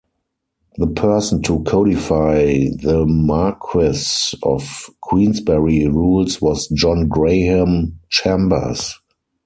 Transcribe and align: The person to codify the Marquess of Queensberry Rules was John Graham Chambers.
The 0.77 0.87
person 0.87 1.43
to 1.43 1.59
codify 1.61 2.45
the 2.81 3.05
Marquess 3.07 4.33
of 4.41 4.89
Queensberry 5.01 5.85
Rules 5.89 6.41
was 6.41 6.67
John 6.69 7.07
Graham 7.07 7.99
Chambers. 8.09 8.95